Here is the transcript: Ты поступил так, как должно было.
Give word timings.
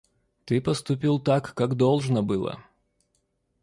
Ты 0.45 0.61
поступил 0.61 1.19
так, 1.19 1.53
как 1.53 1.75
должно 1.77 2.23
было. 2.23 2.65